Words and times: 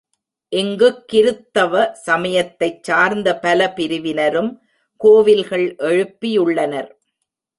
இங்குக் 0.49 1.03
கிருத்தவ 1.11 1.91
சமயத்தைச் 1.91 2.83
சார்ந்த 2.83 3.39
பல 3.39 3.73
பிரிவினரும் 3.73 4.61
கோவில்கள் 4.97 5.75
எழுப்பியுள்ளனர். 5.75 6.89